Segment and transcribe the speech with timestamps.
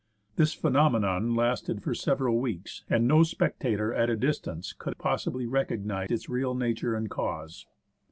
[0.35, 6.09] This phenomenon lasted for several weeks, and no spectator at a distance could possibly recognise
[6.09, 7.67] its real nature and cause.